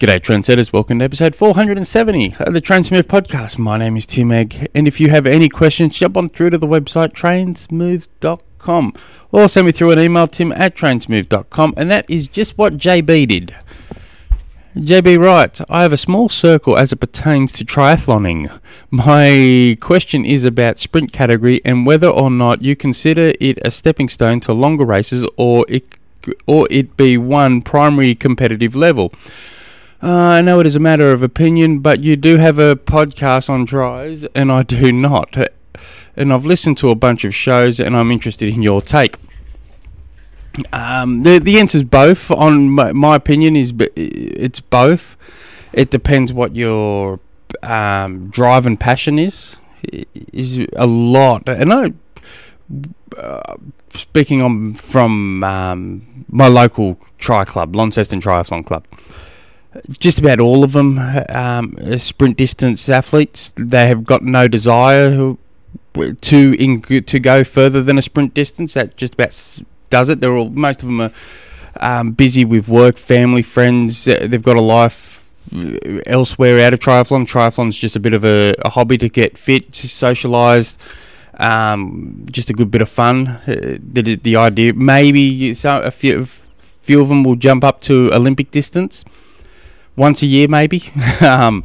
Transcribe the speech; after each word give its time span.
G'day, 0.00 0.18
trendsetters. 0.18 0.72
Welcome 0.72 0.98
to 0.98 1.04
episode 1.04 1.36
470 1.36 2.34
of 2.40 2.52
the 2.52 2.60
Trainsmooth 2.60 3.04
podcast. 3.04 3.58
My 3.58 3.78
name 3.78 3.96
is 3.96 4.06
Tim 4.06 4.32
Egg, 4.32 4.68
and 4.74 4.88
if 4.88 5.00
you 5.00 5.08
have 5.10 5.24
any 5.24 5.48
questions, 5.48 5.96
jump 5.96 6.16
on 6.16 6.28
through 6.28 6.50
to 6.50 6.58
the 6.58 6.66
website 6.66 7.12
trainsmooth.com 7.12 8.92
or 9.30 9.48
send 9.48 9.66
me 9.66 9.72
through 9.72 9.92
an 9.92 10.00
email, 10.00 10.26
tim 10.26 10.50
at 10.50 10.74
trainsmooth.com, 10.74 11.74
and 11.76 11.92
that 11.92 12.10
is 12.10 12.26
just 12.26 12.58
what 12.58 12.76
JB 12.76 13.28
did. 13.28 13.54
JB 14.74 15.20
writes, 15.20 15.62
I 15.68 15.82
have 15.82 15.92
a 15.92 15.96
small 15.96 16.28
circle 16.28 16.76
as 16.76 16.92
it 16.92 16.96
pertains 16.96 17.52
to 17.52 17.64
triathloning. 17.64 18.50
My 18.90 19.78
question 19.80 20.24
is 20.24 20.42
about 20.42 20.80
sprint 20.80 21.12
category 21.12 21.60
and 21.64 21.86
whether 21.86 22.08
or 22.08 22.32
not 22.32 22.62
you 22.62 22.74
consider 22.74 23.32
it 23.38 23.64
a 23.64 23.70
stepping 23.70 24.08
stone 24.08 24.40
to 24.40 24.54
longer 24.54 24.84
races 24.84 25.24
or 25.36 25.64
it, 25.68 25.86
or 26.48 26.66
it 26.68 26.96
be 26.96 27.16
one 27.16 27.62
primary 27.62 28.16
competitive 28.16 28.74
level. 28.74 29.12
Uh, 30.04 30.36
I 30.36 30.42
know 30.42 30.60
it 30.60 30.66
is 30.66 30.76
a 30.76 30.80
matter 30.80 31.12
of 31.12 31.22
opinion, 31.22 31.78
but 31.78 32.04
you 32.04 32.14
do 32.14 32.36
have 32.36 32.58
a 32.58 32.76
podcast 32.76 33.48
on 33.48 33.64
tries, 33.64 34.24
and 34.34 34.52
I 34.52 34.62
do 34.62 34.92
not. 34.92 35.34
And 36.14 36.30
I've 36.30 36.44
listened 36.44 36.76
to 36.78 36.90
a 36.90 36.94
bunch 36.94 37.24
of 37.24 37.34
shows, 37.34 37.80
and 37.80 37.96
I'm 37.96 38.10
interested 38.10 38.52
in 38.52 38.60
your 38.60 38.82
take. 38.82 39.16
Um, 40.74 41.22
the 41.22 41.38
the 41.38 41.58
answer 41.58 41.78
is 41.78 41.84
both. 41.84 42.30
On 42.30 42.68
my, 42.68 42.92
my, 42.92 43.16
opinion, 43.16 43.56
is 43.56 43.72
it's 43.96 44.60
both. 44.60 45.16
It 45.72 45.88
depends 45.88 46.34
what 46.34 46.54
your 46.54 47.18
um, 47.62 48.28
drive 48.28 48.66
and 48.66 48.78
passion 48.78 49.18
is. 49.18 49.56
Is 50.34 50.66
a 50.76 50.86
lot, 50.86 51.48
and 51.48 51.72
I. 51.72 51.92
Uh, 53.16 53.56
speaking 53.88 54.42
on 54.42 54.74
from 54.74 55.42
um, 55.44 56.26
my 56.28 56.48
local 56.48 56.98
tri 57.16 57.46
club, 57.46 57.74
Launceston 57.74 58.20
Triathlon 58.20 58.66
Club, 58.66 58.86
just 59.98 60.18
about 60.18 60.40
all 60.40 60.64
of 60.64 60.72
them 60.72 60.98
um, 61.28 61.98
sprint 61.98 62.36
distance 62.36 62.88
athletes. 62.88 63.52
They 63.56 63.88
have 63.88 64.04
got 64.04 64.22
no 64.22 64.48
desire 64.48 65.36
to 65.94 66.56
in, 66.58 66.82
to 66.82 67.18
go 67.20 67.44
further 67.44 67.82
than 67.82 67.98
a 67.98 68.02
sprint 68.02 68.34
distance. 68.34 68.74
That 68.74 68.96
just 68.96 69.14
about 69.14 69.60
does 69.90 70.08
it. 70.08 70.20
They're 70.20 70.36
all 70.36 70.50
most 70.50 70.82
of 70.82 70.88
them 70.88 71.00
are 71.00 71.12
um, 71.80 72.12
busy 72.12 72.44
with 72.44 72.68
work, 72.68 72.96
family, 72.96 73.42
friends. 73.42 74.04
They've 74.04 74.42
got 74.42 74.56
a 74.56 74.60
life 74.60 75.30
uh, 75.54 76.00
elsewhere 76.06 76.64
out 76.64 76.72
of 76.72 76.80
triathlon. 76.80 77.26
Triathlon's 77.26 77.76
just 77.76 77.96
a 77.96 78.00
bit 78.00 78.14
of 78.14 78.24
a, 78.24 78.54
a 78.64 78.70
hobby 78.70 78.98
to 78.98 79.08
get 79.08 79.36
fit, 79.38 79.72
to 79.72 79.86
socialise. 79.86 80.78
Um, 81.36 82.24
just 82.30 82.48
a 82.50 82.52
good 82.52 82.70
bit 82.70 82.80
of 82.80 82.88
fun. 82.88 83.26
Uh, 83.26 83.78
the, 83.80 84.14
the 84.14 84.36
idea, 84.36 84.72
maybe 84.72 85.52
so 85.54 85.82
a 85.82 85.90
few, 85.90 86.26
few 86.26 87.02
of 87.02 87.08
them 87.08 87.24
will 87.24 87.34
jump 87.34 87.64
up 87.64 87.80
to 87.82 88.12
Olympic 88.14 88.52
distance 88.52 89.04
once 89.96 90.22
a 90.22 90.26
year, 90.26 90.48
maybe. 90.48 90.82
um, 91.20 91.64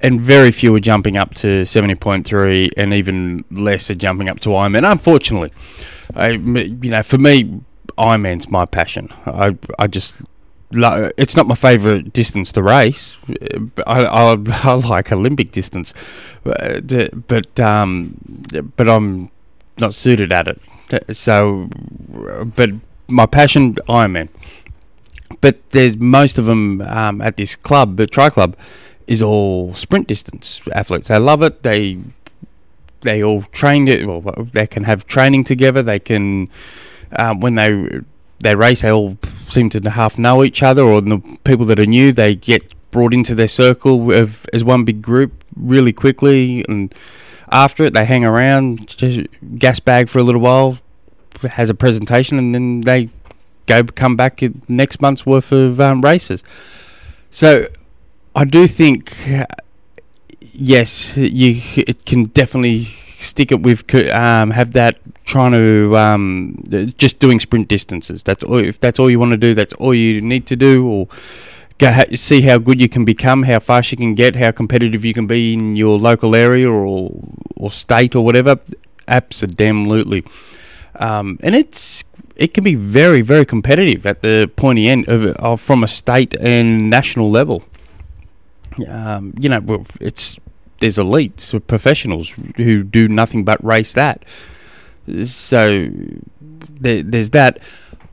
and 0.00 0.20
very 0.20 0.52
few 0.52 0.74
are 0.74 0.80
jumping 0.80 1.16
up 1.16 1.34
to 1.34 1.62
70.3, 1.62 2.70
and 2.76 2.94
even 2.94 3.44
less 3.50 3.90
are 3.90 3.94
jumping 3.94 4.28
up 4.28 4.40
to 4.40 4.50
Ironman. 4.50 4.90
Unfortunately, 4.90 5.52
I, 6.14 6.30
you 6.30 6.90
know, 6.90 7.02
for 7.02 7.18
me, 7.18 7.60
Ironman's 7.96 8.48
my 8.48 8.64
passion. 8.64 9.08
I, 9.26 9.56
I 9.78 9.86
just 9.88 10.22
it's 10.70 11.34
not 11.34 11.46
my 11.46 11.54
favourite 11.54 12.12
distance 12.12 12.52
to 12.52 12.62
race. 12.62 13.16
I, 13.86 14.04
I, 14.04 14.32
I 14.34 14.72
like 14.74 15.12
Olympic 15.12 15.50
distance, 15.50 15.94
but 16.44 17.60
um, 17.60 18.42
but 18.76 18.88
I'm 18.88 19.30
not 19.78 19.94
suited 19.94 20.32
at 20.32 20.48
it. 20.48 21.16
So, 21.16 21.68
but 22.54 22.70
my 23.08 23.26
passion, 23.26 23.74
Ironman. 23.88 24.28
But 25.40 25.70
there's 25.70 25.96
most 25.96 26.38
of 26.38 26.46
them 26.46 26.80
um, 26.82 27.20
at 27.20 27.36
this 27.36 27.54
club, 27.56 27.96
the 27.96 28.06
Tri 28.06 28.30
Club, 28.30 28.56
is 29.06 29.22
all 29.22 29.74
sprint 29.74 30.06
distance 30.06 30.60
athletes. 30.72 31.08
They 31.08 31.18
love 31.18 31.42
it. 31.42 31.62
They 31.62 31.98
they 33.02 33.22
all 33.22 33.42
trained 33.42 33.88
it. 33.88 34.06
Well, 34.06 34.48
they 34.52 34.66
can 34.66 34.84
have 34.84 35.06
training 35.06 35.44
together. 35.44 35.82
They 35.82 35.98
can 35.98 36.48
um, 37.12 37.40
when 37.40 37.54
they 37.54 38.00
they 38.40 38.54
race, 38.54 38.82
they 38.82 38.90
all 38.90 39.18
seem 39.46 39.70
to 39.70 39.90
half 39.90 40.18
know 40.18 40.44
each 40.44 40.62
other, 40.62 40.82
or 40.82 41.00
the 41.00 41.20
people 41.44 41.66
that 41.66 41.80
are 41.80 41.86
new, 41.86 42.12
they 42.12 42.34
get 42.34 42.72
brought 42.90 43.12
into 43.12 43.34
their 43.34 43.48
circle 43.48 44.12
of, 44.12 44.46
as 44.52 44.64
one 44.64 44.84
big 44.84 45.02
group 45.02 45.44
really 45.56 45.92
quickly, 45.92 46.64
and 46.68 46.94
after 47.50 47.84
it, 47.84 47.92
they 47.92 48.04
hang 48.04 48.24
around, 48.24 48.86
just 48.86 49.26
gas 49.56 49.80
bag 49.80 50.08
for 50.08 50.18
a 50.18 50.22
little 50.22 50.40
while, 50.40 50.78
has 51.42 51.70
a 51.70 51.74
presentation, 51.74 52.38
and 52.38 52.54
then 52.54 52.80
they 52.82 53.08
go 53.68 53.84
come 53.84 54.16
back 54.16 54.42
next 54.68 55.00
month's 55.00 55.24
worth 55.24 55.52
of 55.52 55.80
um, 55.80 56.00
races. 56.02 56.42
So 57.30 57.66
I 58.34 58.44
do 58.44 58.66
think, 58.66 59.14
yes, 60.40 61.16
you 61.16 61.60
it 61.76 62.04
can 62.06 62.24
definitely 62.24 62.84
stick 63.20 63.50
it 63.52 63.60
with 63.62 63.82
um, 64.14 64.50
have 64.50 64.72
that 64.72 64.98
trying 65.24 65.52
to 65.52 65.96
um, 65.96 66.62
just 66.96 67.18
doing 67.18 67.40
sprint 67.40 67.68
distances. 67.68 68.22
That's 68.22 68.44
all, 68.44 68.58
if 68.58 68.78
that's 68.80 68.98
all 68.98 69.10
you 69.10 69.18
want 69.18 69.32
to 69.32 69.36
do. 69.36 69.54
That's 69.54 69.74
all 69.74 69.94
you 69.94 70.20
need 70.20 70.46
to 70.46 70.56
do, 70.56 70.86
or 70.86 71.08
go 71.78 71.92
ha- 71.92 72.14
see 72.14 72.40
how 72.42 72.58
good 72.58 72.80
you 72.80 72.88
can 72.88 73.04
become, 73.04 73.42
how 73.42 73.58
fast 73.60 73.90
you 73.92 73.98
can 73.98 74.14
get, 74.14 74.36
how 74.36 74.52
competitive 74.52 75.04
you 75.04 75.14
can 75.14 75.26
be 75.26 75.52
in 75.52 75.76
your 75.76 75.98
local 75.98 76.34
area 76.34 76.70
or 76.70 77.10
or 77.56 77.70
state 77.70 78.14
or 78.14 78.24
whatever. 78.24 78.58
Absolutely, 79.06 80.24
um, 80.96 81.38
and 81.42 81.54
it's 81.54 82.04
it 82.38 82.54
can 82.54 82.64
be 82.64 82.74
very 82.74 83.20
very 83.20 83.44
competitive 83.44 84.06
at 84.06 84.22
the 84.22 84.50
pointy 84.56 84.88
end 84.88 85.08
of, 85.08 85.24
of 85.36 85.60
from 85.60 85.82
a 85.82 85.88
state 85.88 86.34
and 86.40 86.88
national 86.88 87.30
level. 87.30 87.64
Um, 88.88 89.34
you 89.40 89.48
know, 89.48 89.84
it's 90.00 90.38
there's 90.80 90.96
elites, 90.96 91.54
professionals 91.66 92.30
who 92.56 92.84
do 92.84 93.08
nothing 93.08 93.44
but 93.44 93.62
race 93.64 93.92
that. 93.94 94.24
So 95.24 95.90
there, 96.80 97.02
there's 97.02 97.30
that. 97.30 97.58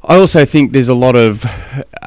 I 0.04 0.16
also 0.18 0.46
think 0.46 0.72
there's 0.72 0.90
a 0.90 0.96
lot 0.96 1.16
of 1.16 1.46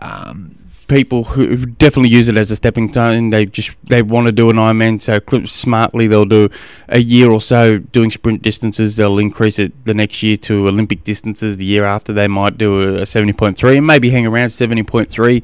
um, 0.03 0.48
people 0.89 1.25
who 1.25 1.67
definitely 1.67 2.09
use 2.09 2.29
it 2.29 2.37
as 2.37 2.51
a 2.51 2.57
stepping 2.57 2.91
stone. 2.91 3.31
They 3.31 3.47
just 3.47 3.77
they 3.85 4.03
want 4.03 4.27
to 4.27 4.33
do 4.33 4.51
an 4.51 4.57
Ironman, 4.57 5.01
so 5.01 5.21
clip 5.21 5.47
smartly 5.47 6.07
they'll 6.07 6.25
do 6.25 6.49
a 6.89 6.99
year 7.01 7.31
or 7.31 7.41
so 7.41 7.79
doing 7.79 8.11
sprint 8.11 8.43
distances. 8.43 8.97
They'll 8.97 9.19
increase 9.19 9.59
it 9.59 9.85
the 9.85 9.95
next 9.95 10.23
year 10.23 10.37
to 10.39 10.67
Olympic 10.67 11.05
distances. 11.05 11.59
The 11.59 11.65
year 11.65 11.85
after, 11.85 12.13
they 12.13 12.27
might 12.27 12.59
do 12.59 12.97
a, 12.97 13.07
seventy 13.07 13.33
point 13.33 13.57
three 13.57 13.77
and 13.77 13.87
maybe 13.87 14.11
hang 14.11 14.27
around 14.27 14.51
seventy 14.51 14.83
point 14.83 15.09
three 15.09 15.41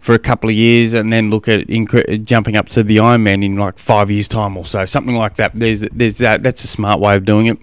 for 0.00 0.14
a 0.14 0.18
couple 0.18 0.50
of 0.50 0.56
years, 0.56 0.94
and 0.94 1.12
then 1.12 1.30
look 1.30 1.48
at 1.48 1.66
incre- 1.66 2.24
jumping 2.24 2.56
up 2.56 2.68
to 2.70 2.82
the 2.82 2.96
Ironman 2.96 3.44
in 3.44 3.56
like 3.56 3.78
five 3.78 4.10
years' 4.10 4.28
time 4.28 4.56
or 4.56 4.64
so, 4.64 4.84
something 4.86 5.14
like 5.14 5.34
that. 5.34 5.52
There's 5.54 5.80
there's 5.80 6.18
that. 6.18 6.42
That's 6.42 6.64
a 6.64 6.68
smart 6.68 7.00
way 7.00 7.16
of 7.16 7.24
doing 7.24 7.46
it. 7.46 7.58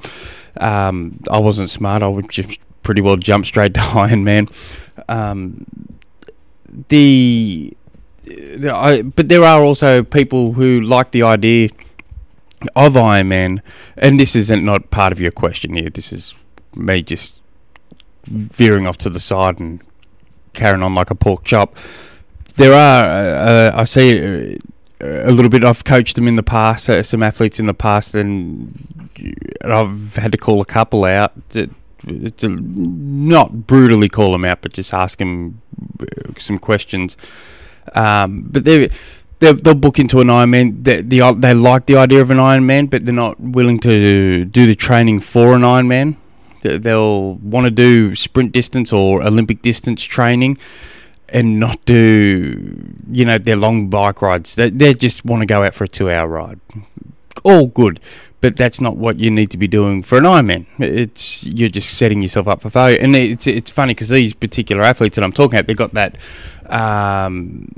Um, 0.61 1.19
I 1.31 1.39
wasn't 1.39 1.69
smart. 1.69 2.03
I 2.03 2.07
would 2.07 2.29
just 2.29 2.59
pretty 2.83 3.01
well 3.01 3.15
jump 3.17 3.45
straight 3.45 3.73
to 3.73 3.79
Ironman. 3.79 4.53
Um, 5.09 5.65
the, 6.89 7.75
the 8.23 8.71
I, 8.73 9.01
but 9.01 9.29
there 9.29 9.43
are 9.43 9.61
also 9.61 10.03
people 10.03 10.53
who 10.53 10.81
like 10.81 11.11
the 11.11 11.23
idea 11.23 11.69
of 12.75 12.93
Ironman, 12.93 13.61
and 13.97 14.19
this 14.19 14.35
isn't 14.35 14.63
not 14.63 14.89
part 14.89 15.11
of 15.11 15.19
your 15.19 15.31
question 15.31 15.75
here. 15.75 15.89
This 15.89 16.13
is 16.13 16.35
me 16.75 17.01
just 17.01 17.41
veering 18.25 18.87
off 18.87 18.97
to 18.99 19.09
the 19.09 19.19
side 19.19 19.59
and 19.59 19.81
carrying 20.53 20.83
on 20.83 20.95
like 20.95 21.11
a 21.11 21.15
pork 21.15 21.43
chop. 21.43 21.75
There 22.55 22.73
are, 22.73 23.05
uh, 23.05 23.71
uh 23.75 23.81
I 23.81 23.83
see 23.83 24.59
a 25.01 25.31
little 25.31 25.49
bit. 25.49 25.63
I've 25.63 25.83
coached 25.83 26.15
them 26.15 26.27
in 26.27 26.35
the 26.35 26.43
past, 26.43 26.89
uh, 26.89 27.03
some 27.03 27.23
athletes 27.23 27.59
in 27.59 27.65
the 27.65 27.73
past, 27.73 28.15
and 28.15 29.07
I've 29.63 30.15
had 30.15 30.31
to 30.31 30.37
call 30.37 30.61
a 30.61 30.65
couple 30.65 31.03
out. 31.03 31.33
To, 31.51 31.69
to 32.37 32.49
not 32.49 33.65
brutally 33.65 34.09
call 34.09 34.33
them 34.33 34.45
out, 34.45 34.61
but 34.61 34.73
just 34.73 34.93
ask 34.93 35.19
them 35.19 35.61
some 36.39 36.59
questions. 36.59 37.17
Um, 37.93 38.47
but 38.49 38.63
they 38.63 38.89
they'll, 39.39 39.75
book 39.75 39.99
into 39.99 40.21
an 40.21 40.27
Ironman. 40.27 40.83
They, 40.83 41.01
the, 41.01 41.35
they 41.37 41.53
like 41.53 41.85
the 41.85 41.97
idea 41.97 42.21
of 42.21 42.31
an 42.31 42.37
Ironman, 42.37 42.89
but 42.89 43.05
they're 43.05 43.13
not 43.13 43.39
willing 43.39 43.79
to 43.79 44.45
do 44.45 44.65
the 44.65 44.75
training 44.75 45.19
for 45.19 45.55
an 45.55 45.61
Ironman. 45.61 46.15
They'll 46.61 47.35
want 47.35 47.65
to 47.65 47.71
do 47.71 48.15
sprint 48.15 48.53
distance 48.53 48.93
or 48.93 49.21
Olympic 49.21 49.61
distance 49.61 50.01
training 50.01 50.57
and 51.27 51.59
not 51.59 51.83
do, 51.83 52.95
you 53.11 53.25
know, 53.25 53.37
their 53.37 53.57
long 53.57 53.89
bike 53.89 54.21
rides. 54.21 54.55
They, 54.55 54.69
they 54.69 54.93
just 54.93 55.25
want 55.25 55.41
to 55.41 55.45
go 55.45 55.63
out 55.63 55.73
for 55.73 55.83
a 55.83 55.87
two 55.87 56.09
hour 56.09 56.27
ride. 56.27 56.59
All 57.43 57.67
good 57.67 57.99
but 58.43 58.57
that's 58.57 58.81
not 58.81 58.97
what 58.97 59.21
you 59.21 59.31
need 59.31 59.49
to 59.51 59.57
be 59.57 59.69
doing 59.69 60.03
for 60.03 60.17
an 60.17 60.25
Ironman. 60.25 60.65
It's 60.77 61.45
you're 61.45 61.69
just 61.69 61.97
setting 61.97 62.21
yourself 62.21 62.45
up 62.45 62.61
for 62.61 62.69
failure. 62.69 62.97
And 62.99 63.15
it's 63.15 63.47
it's 63.47 63.71
funny 63.71 63.93
because 63.93 64.09
these 64.09 64.33
particular 64.33 64.83
athletes 64.83 65.15
that 65.15 65.23
I'm 65.23 65.31
talking 65.31 65.57
about, 65.57 65.67
they've 65.67 65.77
got 65.77 65.93
that 65.93 66.17
um, 66.65 67.69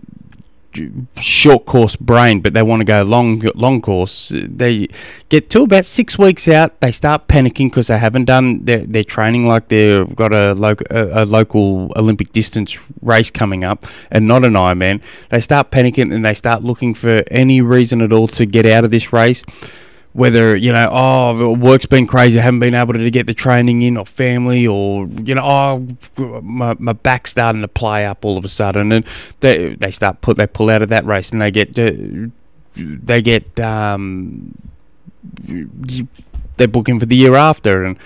short 1.18 1.68
course 1.68 1.96
brain, 1.96 2.42
but 2.42 2.56
they 2.56 2.64
want 2.64 2.80
to 2.80 2.84
go 2.84 3.04
long 3.04 3.44
long 3.54 3.80
course. 3.80 4.30
They 4.34 4.88
get 5.30 5.52
to 5.52 5.62
about 5.62 5.86
six 5.86 6.18
weeks 6.18 6.48
out, 6.48 6.80
they 6.80 6.92
start 6.92 7.28
panicking 7.28 7.70
because 7.70 7.86
they 7.86 8.00
haven't 8.00 8.26
done 8.26 8.66
their, 8.66 8.80
their 8.80 9.04
training 9.04 9.46
like 9.46 9.68
they've 9.68 10.16
got 10.16 10.34
a, 10.34 10.54
a, 10.90 11.24
a 11.24 11.26
local 11.26 11.94
Olympic 11.96 12.32
distance 12.32 12.80
race 13.04 13.30
coming 13.30 13.64
up 13.64 13.86
and 14.10 14.28
not 14.28 14.44
an 14.44 14.54
Ironman. 14.54 15.04
They 15.30 15.42
start 15.42 15.70
panicking 15.70 16.12
and 16.12 16.26
they 16.26 16.34
start 16.34 16.64
looking 16.64 16.96
for 16.96 17.24
any 17.30 17.62
reason 17.62 18.02
at 18.02 18.12
all 18.12 18.28
to 18.30 18.48
get 18.48 18.66
out 18.66 18.84
of 18.84 18.90
this 18.90 19.14
race 19.14 19.44
whether 20.16 20.56
you 20.56 20.72
know 20.72 20.88
oh 20.90 21.52
work's 21.52 21.86
been 21.86 22.08
crazy 22.08 22.40
I 22.40 22.44
haven't 22.44 22.62
been 22.62 22.74
able 22.74 22.94
to 22.94 23.12
get 23.12 23.28
the 23.28 23.34
training 23.34 23.82
in 23.82 23.98
or 23.98 24.06
family 24.06 24.66
or 24.66 25.08
you 25.08 25.36
know 25.36 25.44
oh 25.44 26.42
my, 26.42 26.74
my 26.80 26.94
back's 26.94 27.32
starting 27.32 27.62
to 27.62 27.68
play 27.68 28.06
up 28.06 28.24
all 28.24 28.38
of 28.38 28.46
a 28.46 28.50
sudden. 28.50 28.94
And 28.94 29.06
they 29.42 29.76
they 29.76 29.92
start 29.92 30.22
put 30.22 30.38
they 30.38 30.48
pull 30.48 30.70
out 30.70 30.82
of 30.82 30.90
that 30.90 31.06
race 31.06 31.32
and 31.32 31.42
they 31.42 31.52
get 31.52 31.74
they 32.76 33.22
get 33.22 33.60
um 33.60 34.58
they're 36.58 36.68
booking 36.70 37.00
for 37.00 37.06
the 37.06 37.16
year 37.16 37.36
after. 37.36 37.84
And 37.84 37.98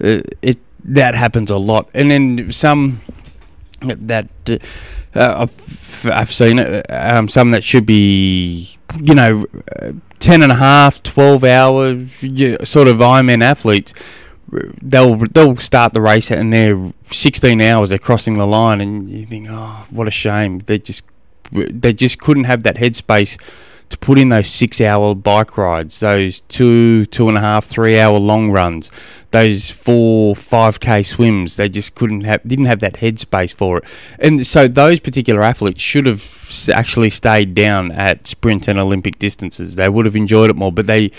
uh, 0.00 0.22
it 0.42 0.58
that 0.84 1.16
happens 1.16 1.50
a 1.50 1.56
lot. 1.56 1.88
And 1.94 2.10
then 2.10 2.52
some 2.52 3.00
that 3.88 4.28
uh, 5.14 5.48
I've, 5.48 6.06
I've 6.06 6.32
seen 6.32 6.58
it 6.58 6.86
um, 6.90 7.28
some 7.28 7.50
that 7.52 7.64
should 7.64 7.86
be 7.86 8.76
you 9.02 9.14
know 9.14 9.46
10 10.18 10.42
and 10.42 10.52
a 10.52 10.56
half, 10.56 11.02
12 11.02 11.44
hour 11.44 12.06
sort 12.64 12.88
of 12.88 12.98
Ironman 12.98 13.42
athletes, 13.42 13.92
they'll 14.82 15.16
they'll 15.16 15.56
start 15.56 15.92
the 15.92 16.00
race 16.00 16.30
and 16.30 16.52
they're 16.52 16.92
16 17.04 17.60
hours, 17.60 17.90
they're 17.90 17.98
crossing 17.98 18.34
the 18.34 18.46
line, 18.46 18.80
and 18.80 19.10
you 19.10 19.26
think, 19.26 19.46
oh, 19.50 19.86
what 19.90 20.08
a 20.08 20.10
shame. 20.10 20.60
They 20.60 20.78
just 20.78 21.04
they 21.52 21.92
just 21.92 22.18
couldn't 22.18 22.44
have 22.44 22.62
that 22.64 22.76
headspace 22.76 23.40
to 23.88 23.98
put 23.98 24.18
in 24.18 24.30
those 24.30 24.48
six 24.48 24.80
hour 24.80 25.14
bike 25.14 25.56
rides, 25.56 26.00
those 26.00 26.40
two, 26.42 27.06
two 27.06 27.28
and 27.28 27.38
a 27.38 27.40
half, 27.40 27.64
three 27.64 27.98
hour 27.98 28.18
long 28.18 28.50
runs, 28.50 28.90
those 29.30 29.70
four, 29.70 30.34
five 30.34 30.80
k 30.80 31.02
swims. 31.02 31.56
They 31.56 31.68
just 31.68 31.94
couldn't 31.94 32.22
have, 32.22 32.42
didn't 32.46 32.64
have 32.64 32.80
that 32.80 32.94
headspace 32.94 33.54
for 33.54 33.78
it. 33.78 33.84
And 34.18 34.46
so 34.46 34.66
those 34.66 34.98
particular 34.98 35.42
athletes 35.42 35.80
should 35.80 36.06
have 36.06 36.52
actually 36.72 37.10
stayed 37.10 37.54
down 37.54 37.92
at 37.92 38.26
sprint 38.26 38.68
and 38.68 38.78
Olympic 38.78 39.18
distances. 39.18 39.76
They 39.76 39.88
would 39.88 40.06
have 40.06 40.16
enjoyed 40.16 40.50
it 40.50 40.56
more, 40.56 40.72
but 40.72 40.86
they 40.86 41.12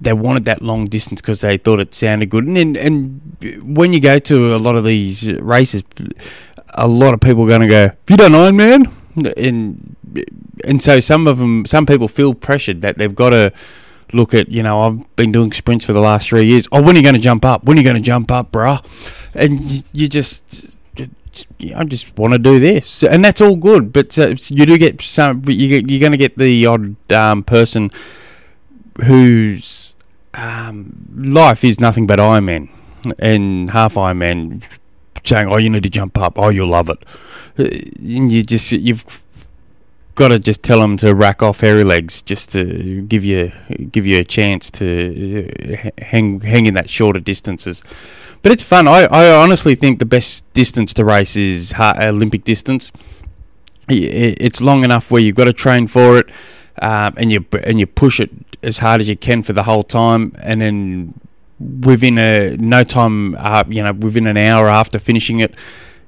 they 0.00 0.12
wanted 0.12 0.44
that 0.44 0.62
long 0.62 0.86
distance 0.86 1.20
because 1.20 1.40
they 1.40 1.56
thought 1.56 1.80
it 1.80 1.92
sounded 1.94 2.30
good. 2.30 2.44
And, 2.44 2.76
and 2.76 3.20
when 3.62 3.92
you 3.92 4.00
go 4.00 4.18
to 4.20 4.54
a 4.54 4.58
lot 4.58 4.76
of 4.76 4.84
these 4.84 5.32
races, 5.34 5.82
a 6.74 6.86
lot 6.86 7.14
of 7.14 7.20
people 7.20 7.42
are 7.44 7.48
going 7.48 7.62
to 7.62 7.66
go, 7.66 7.84
"If 7.84 8.10
you 8.10 8.16
don't 8.16 8.32
Ironman," 8.32 8.92
and 9.26 9.96
and 10.64 10.82
so 10.82 11.00
some 11.00 11.26
of 11.26 11.38
them, 11.38 11.66
some 11.66 11.86
people 11.86 12.08
feel 12.08 12.34
pressured 12.34 12.80
that 12.82 12.98
they've 12.98 13.14
got 13.14 13.30
to 13.30 13.52
look 14.12 14.34
at, 14.34 14.48
you 14.50 14.62
know, 14.62 14.80
I've 14.82 15.16
been 15.16 15.32
doing 15.32 15.52
sprints 15.52 15.84
for 15.84 15.92
the 15.92 16.00
last 16.00 16.28
three 16.28 16.46
years. 16.46 16.66
Oh, 16.72 16.82
when 16.82 16.94
are 16.94 16.98
you 16.98 17.02
going 17.02 17.14
to 17.14 17.20
jump 17.20 17.44
up? 17.44 17.64
When 17.64 17.76
are 17.76 17.80
you 17.80 17.84
going 17.84 17.96
to 17.96 18.02
jump 18.02 18.30
up, 18.30 18.52
bruh? 18.52 18.82
And 19.34 19.60
you, 19.60 19.82
you 19.92 20.08
just, 20.08 20.80
I 21.74 21.84
just 21.84 22.16
want 22.18 22.32
to 22.32 22.38
do 22.38 22.58
this, 22.58 23.02
and 23.02 23.24
that's 23.24 23.40
all 23.40 23.56
good. 23.56 23.92
But 23.92 24.18
uh, 24.18 24.34
you 24.48 24.66
do 24.66 24.78
get 24.78 25.00
some. 25.00 25.42
You 25.46 25.68
get, 25.68 25.90
you're 25.90 26.00
going 26.00 26.12
to 26.12 26.18
get 26.18 26.36
the 26.36 26.66
odd 26.66 27.12
um, 27.12 27.44
person 27.44 27.90
whose 29.04 29.94
um, 30.34 31.06
life 31.14 31.64
is 31.64 31.78
nothing 31.78 32.06
but 32.06 32.18
Ironman 32.18 32.68
and 33.18 33.70
half 33.70 33.94
Ironman, 33.94 34.62
saying, 35.24 35.48
"Oh, 35.48 35.56
you 35.56 35.70
need 35.70 35.82
to 35.82 35.90
jump 35.90 36.18
up. 36.18 36.38
Oh, 36.38 36.48
you'll 36.48 36.68
love 36.68 36.88
it." 36.88 37.04
Uh, 37.58 37.68
you 38.00 38.42
just 38.42 38.72
you've 38.72 39.24
got 40.14 40.28
to 40.28 40.38
just 40.38 40.64
tell 40.64 40.80
them 40.80 40.96
to 40.96 41.14
rack 41.14 41.42
off 41.42 41.60
hairy 41.60 41.84
legs 41.84 42.22
just 42.22 42.50
to 42.50 43.02
give 43.02 43.24
you 43.24 43.52
give 43.92 44.04
you 44.04 44.18
a 44.18 44.24
chance 44.24 44.70
to 44.72 45.48
uh, 45.72 45.90
hang 46.04 46.40
hang 46.40 46.66
in 46.66 46.74
that 46.74 46.90
shorter 46.90 47.20
distances. 47.20 47.82
But 48.42 48.52
it's 48.52 48.62
fun. 48.62 48.86
I, 48.86 49.04
I 49.04 49.30
honestly 49.30 49.74
think 49.74 49.98
the 49.98 50.06
best 50.06 50.50
distance 50.54 50.92
to 50.94 51.04
race 51.04 51.36
is 51.36 51.74
Olympic 51.78 52.44
distance. 52.44 52.92
It's 53.88 54.60
long 54.60 54.84
enough 54.84 55.10
where 55.10 55.22
you've 55.22 55.36
got 55.36 55.44
to 55.44 55.52
train 55.52 55.86
for 55.86 56.18
it, 56.18 56.30
um, 56.82 57.14
and 57.16 57.32
you 57.32 57.44
and 57.64 57.80
you 57.80 57.86
push 57.86 58.20
it 58.20 58.30
as 58.62 58.80
hard 58.80 59.00
as 59.00 59.08
you 59.08 59.16
can 59.16 59.42
for 59.42 59.52
the 59.52 59.62
whole 59.62 59.82
time, 59.82 60.34
and 60.40 60.60
then 60.60 61.14
within 61.60 62.18
a 62.18 62.56
no 62.56 62.84
time, 62.84 63.34
uh, 63.36 63.64
you 63.68 63.82
know, 63.82 63.92
within 63.92 64.26
an 64.26 64.36
hour 64.36 64.68
after 64.68 64.98
finishing 64.98 65.40
it, 65.40 65.54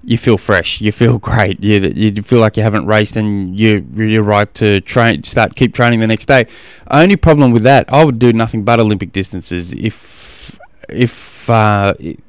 you 0.04 0.16
feel 0.16 0.38
fresh, 0.38 0.80
you 0.80 0.92
feel 0.92 1.18
great, 1.30 1.62
you 1.62 1.92
you 1.94 2.22
feel 2.22 2.40
like 2.40 2.56
you 2.56 2.62
haven't 2.62 2.86
raced, 2.86 3.16
and 3.16 3.58
you 3.58 3.86
you're 3.94 4.22
right 4.22 4.52
to 4.54 4.80
train, 4.80 5.22
start 5.24 5.54
keep 5.56 5.74
training 5.74 6.00
the 6.00 6.06
next 6.06 6.26
day. 6.26 6.46
Only 6.90 7.16
problem 7.16 7.52
with 7.52 7.62
that, 7.64 7.92
I 7.92 8.04
would 8.04 8.18
do 8.18 8.32
nothing 8.32 8.64
but 8.64 8.80
Olympic 8.80 9.12
distances 9.12 9.72
if 9.74 10.58
if 10.88 11.48
uh, 11.50 11.94
it, 11.98 12.20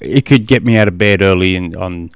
it, 0.00 0.26
could 0.26 0.46
get 0.46 0.64
me 0.64 0.76
out 0.76 0.88
of 0.88 0.96
bed 0.96 1.22
early 1.22 1.56
and 1.56 1.76
on 1.76 2.10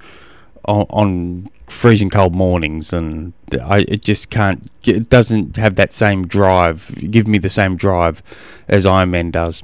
on, 0.64 0.86
on 0.90 1.50
freezing 1.66 2.10
cold 2.10 2.34
mornings, 2.34 2.92
and 2.92 3.32
I 3.60 3.84
it 3.88 4.02
just 4.02 4.30
can't. 4.30 4.70
It 4.84 5.08
doesn't 5.08 5.56
have 5.56 5.74
that 5.76 5.92
same 5.92 6.26
drive. 6.26 7.10
Give 7.10 7.26
me 7.26 7.38
the 7.38 7.48
same 7.48 7.76
drive 7.76 8.22
as 8.68 8.86
Ironman 8.86 9.32
does, 9.32 9.62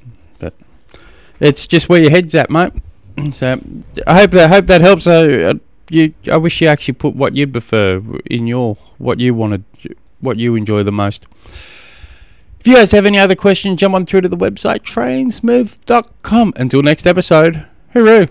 it's 1.43 1.67
just 1.67 1.89
where 1.89 2.01
your 2.01 2.11
head's 2.11 2.35
at, 2.35 2.51
mate. 2.51 2.73
So 3.33 3.61
I 4.07 4.21
hope 4.21 4.31
that 4.31 4.45
I 4.45 4.49
hope 4.49 4.67
that 4.67 4.81
helps. 4.81 5.07
Uh, 5.07 5.53
you, 5.91 6.15
I 6.31 6.39
wish 6.39 6.63
you 6.63 6.69
actually 6.69 6.95
put 6.95 7.15
what 7.15 7.37
you 7.37 7.47
prefer 7.47 8.03
in 8.25 8.47
your 8.47 8.77
what 8.97 9.21
you 9.21 9.35
wanted, 9.35 9.65
what 10.21 10.39
you 10.39 10.55
enjoy 10.57 10.83
the 10.83 10.93
most. 10.93 11.27
If 12.61 12.67
you 12.67 12.77
guys 12.77 12.93
have 12.93 13.05
any 13.05 13.19
other 13.19 13.35
questions, 13.35 13.79
jump 13.79 13.95
on 13.95 14.07
through 14.07 14.23
to 14.23 14.29
the 14.29 14.37
website 14.37 14.81
trainsmooth.com. 14.81 16.55
Until 16.57 16.83
next 16.83 17.07
episode, 17.07 17.67
hooroo. 17.95 18.31